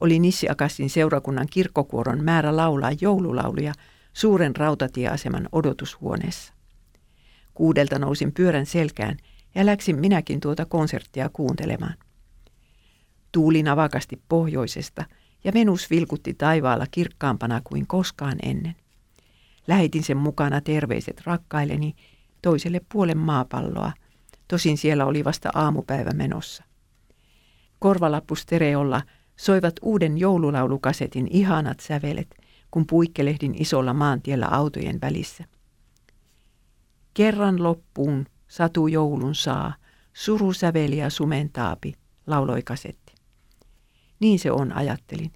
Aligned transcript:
oli 0.00 0.18
Nissiakassin 0.18 0.90
seurakunnan 0.90 1.46
kirkkokuoron 1.50 2.24
määrä 2.24 2.56
laulaa 2.56 2.90
joululauluja 3.00 3.72
suuren 4.12 4.56
rautatieaseman 4.56 5.48
odotushuoneessa. 5.52 6.52
Kuudelta 7.54 7.98
nousin 7.98 8.32
pyörän 8.32 8.66
selkään 8.66 9.16
ja 9.54 9.66
läksin 9.66 9.98
minäkin 9.98 10.40
tuota 10.40 10.64
konserttia 10.66 11.28
kuuntelemaan. 11.32 11.94
Tuuli 13.32 13.62
navakasti 13.62 14.22
pohjoisesta 14.28 15.04
ja 15.44 15.52
Venus 15.52 15.90
vilkutti 15.90 16.34
taivaalla 16.34 16.86
kirkkaampana 16.90 17.60
kuin 17.64 17.86
koskaan 17.86 18.38
ennen. 18.42 18.76
Lähetin 19.66 20.02
sen 20.02 20.16
mukana 20.16 20.60
terveiset 20.60 21.20
rakkaileni 21.24 21.94
toiselle 22.42 22.80
puolen 22.92 23.18
maapalloa, 23.18 23.92
tosin 24.52 24.78
siellä 24.78 25.06
oli 25.06 25.24
vasta 25.24 25.50
aamupäivä 25.54 26.10
menossa. 26.10 26.64
Korvalappustereolla 27.78 29.02
soivat 29.36 29.74
uuden 29.82 30.18
joululaulukasetin 30.18 31.28
ihanat 31.30 31.80
sävelet, 31.80 32.34
kun 32.70 32.86
puikkelehdin 32.86 33.54
isolla 33.58 33.94
maantiellä 33.94 34.46
autojen 34.46 35.00
välissä. 35.00 35.44
Kerran 37.14 37.62
loppuun 37.62 38.26
satu 38.48 38.86
joulun 38.86 39.34
saa, 39.34 39.74
suru 40.12 40.52
säveli 40.52 40.96
ja 40.96 41.10
sumentaapi, 41.10 41.94
lauloi 42.26 42.62
kasetti. 42.62 43.14
Niin 44.20 44.38
se 44.38 44.52
on, 44.52 44.72
ajattelin. 44.72 45.32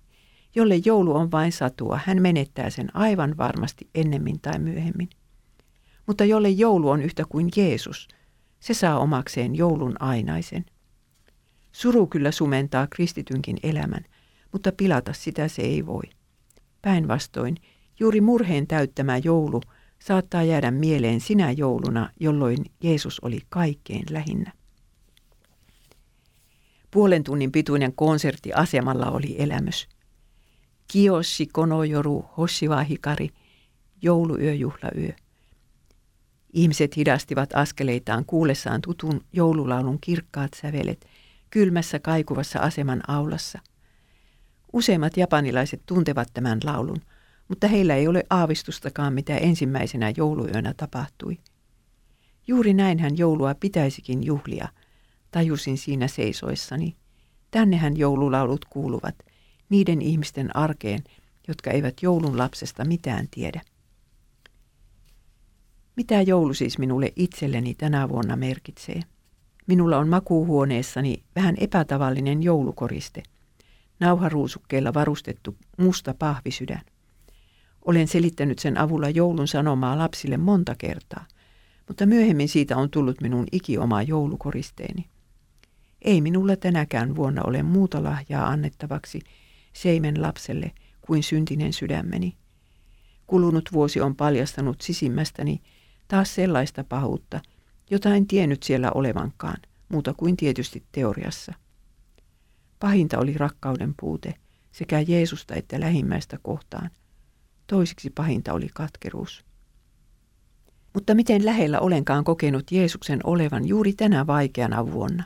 Jolle 0.55 0.77
joulu 0.84 1.17
on 1.17 1.30
vain 1.30 1.53
satua, 1.53 2.01
hän 2.05 2.23
menettää 2.23 2.70
sen 2.70 2.97
aivan 2.97 3.36
varmasti 3.36 3.91
ennemmin 3.95 4.41
tai 4.41 4.58
myöhemmin. 4.58 5.11
Mutta 6.06 6.25
jolle 6.25 6.48
joulu 6.48 6.91
on 6.91 7.03
yhtä 7.03 7.25
kuin 7.28 7.48
Jeesus, 7.56 8.08
se 8.60 8.74
saa 8.74 8.98
omakseen 8.98 9.54
joulun 9.54 10.02
ainaisen. 10.02 10.64
Suru 11.72 12.06
kyllä 12.06 12.30
sumentaa 12.30 12.86
kristitynkin 12.86 13.56
elämän, 13.62 14.04
mutta 14.52 14.72
pilata 14.72 15.12
sitä 15.12 15.48
se 15.48 15.62
ei 15.62 15.86
voi. 15.86 16.02
Päinvastoin, 16.83 17.56
juuri 18.00 18.20
murheen 18.20 18.66
täyttämä 18.66 19.18
joulu 19.18 19.61
saattaa 19.98 20.42
jäädä 20.42 20.70
mieleen 20.70 21.20
sinä 21.20 21.50
jouluna, 21.50 22.11
jolloin 22.20 22.64
Jeesus 22.83 23.20
oli 23.20 23.40
kaikkein 23.48 24.05
lähinnä. 24.11 24.52
Puolen 26.90 27.24
tunnin 27.24 27.52
pituinen 27.52 27.92
konsertti 27.92 28.52
asemalla 28.52 29.11
oli 29.11 29.36
elämys. 29.39 29.89
Kiossi 30.92 31.46
Konojoru 31.46 32.24
Hossiva 32.36 32.83
Hikari, 32.83 33.28
jouluyöjuhlayö. 34.02 35.12
Ihmiset 36.56 36.96
hidastivat 36.96 37.50
askeleitaan 37.55 38.24
kuullessaan 38.24 38.80
tutun 38.80 39.24
joululaulun 39.33 39.98
kirkkaat 40.00 40.50
sävelet 40.55 41.06
kylmässä 41.50 41.98
kaikuvassa 41.98 42.58
aseman 42.58 43.00
aulassa. 43.08 43.58
Useimmat 44.72 45.16
japanilaiset 45.16 45.83
tuntevat 45.86 46.28
tämän 46.34 46.58
laulun, 46.64 47.00
mutta 47.48 47.68
heillä 47.68 47.95
ei 47.95 48.08
ole 48.08 48.24
aavistustakaan, 48.30 49.12
mitä 49.12 49.36
ensimmäisenä 49.36 50.12
jouluyönä 50.16 50.74
tapahtui. 50.77 51.39
Juuri 52.46 52.74
näinhän 52.74 53.18
joulua 53.18 53.55
pitäisikin 53.55 54.24
juhlia, 54.24 54.68
tajusin 55.30 55.78
siinä 55.78 56.08
seisoissani. 56.08 56.96
Tännehän 57.50 57.96
joululaulut 57.96 58.64
kuuluvat, 58.64 59.14
niiden 59.68 60.02
ihmisten 60.02 60.56
arkeen, 60.56 61.05
jotka 61.48 61.70
eivät 61.70 61.95
joulun 62.02 62.39
lapsesta 62.39 62.84
mitään 62.84 63.28
tiedä. 63.30 63.61
Mitä 65.96 66.23
joulu 66.23 66.55
siis 66.55 66.79
minulle 66.79 67.12
itselleni 67.17 67.74
tänä 67.74 68.08
vuonna 68.08 68.36
merkitsee? 68.36 69.01
Minulla 69.67 69.98
on 69.98 70.08
makuuhuoneessani 70.08 71.23
vähän 71.36 71.55
epätavallinen 71.58 72.42
joulukoriste. 72.42 73.23
Nauharuusukkeella 74.01 74.95
varustettu 74.95 75.57
musta 75.79 76.14
pahvisydän. 76.14 76.80
Olen 77.84 78.08
selittänyt 78.08 78.58
sen 78.58 78.79
avulla 78.79 79.11
joulun 79.11 79.48
sanomaa 79.48 79.98
lapsille 79.98 80.36
monta 80.36 80.74
kertaa, 80.79 81.27
mutta 81.89 82.07
myöhemmin 82.07 82.48
siitä 82.48 82.77
on 82.77 82.90
tullut 82.90 83.20
minun 83.20 83.46
ikioma 83.52 84.02
joulukoristeeni. 84.02 85.07
Ei 86.02 86.20
minulla 86.20 86.57
tänäkään 86.57 87.17
vuonna 87.17 87.42
ole 87.42 87.63
muuta 87.63 88.02
lahjaa 88.02 88.48
annettavaksi 88.48 89.20
seimen 89.73 90.23
lapselle 90.23 90.73
kuin 91.01 91.23
syntinen 91.23 91.73
sydämeni. 91.73 92.36
Kulunut 93.27 93.68
vuosi 93.73 94.01
on 94.01 94.17
paljastanut 94.17 94.80
sisimmästäni 94.80 95.61
taas 96.08 96.34
sellaista 96.34 96.84
pahuutta, 96.84 97.40
jota 97.90 98.14
en 98.14 98.27
tiennyt 98.27 98.62
siellä 98.62 98.90
olevankaan, 98.94 99.56
muuta 99.89 100.14
kuin 100.14 100.36
tietysti 100.36 100.84
teoriassa. 100.92 101.55
Pahinta 102.78 103.18
oli 103.18 103.34
rakkauden 103.34 103.94
puute 104.00 104.34
sekä 104.72 105.00
Jeesusta 105.00 105.55
että 105.55 105.80
lähimmäistä 105.80 106.39
kohtaan. 106.42 106.90
Toisiksi 107.66 108.11
pahinta 108.11 108.52
oli 108.52 108.68
katkeruus. 108.74 109.45
Mutta 110.95 111.14
miten 111.14 111.46
lähellä 111.46 111.80
olenkaan 111.80 112.24
kokenut 112.24 112.72
Jeesuksen 112.72 113.20
olevan 113.24 113.68
juuri 113.68 113.92
tänä 113.92 114.27
vaikeana 114.27 114.92
vuonna? 114.92 115.24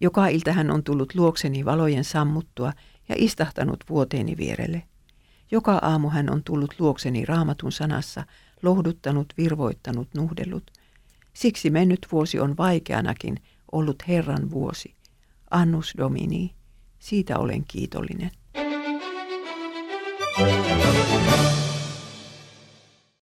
Joka 0.00 0.28
ilta 0.28 0.52
hän 0.52 0.70
on 0.70 0.84
tullut 0.84 1.14
luokseni 1.14 1.64
valojen 1.64 2.04
sammuttua 2.04 2.72
ja 3.08 3.14
istahtanut 3.18 3.84
vuoteeni 3.88 4.36
vierelle. 4.36 4.82
Joka 5.50 5.78
aamu 5.82 6.10
hän 6.10 6.30
on 6.30 6.44
tullut 6.44 6.74
luokseni 6.78 7.24
raamatun 7.24 7.72
sanassa 7.72 8.24
lohduttanut, 8.62 9.32
virvoittanut, 9.36 10.08
nuhdellut. 10.14 10.70
Siksi 11.32 11.70
mennyt 11.70 12.06
vuosi 12.12 12.40
on 12.40 12.56
vaikeanakin 12.56 13.36
ollut 13.72 14.02
Herran 14.08 14.50
vuosi. 14.50 14.94
Annus 15.50 15.94
Domini, 15.98 16.54
siitä 16.98 17.38
olen 17.38 17.64
kiitollinen. 17.64 18.30
thank 20.40 20.64
you 20.64 20.69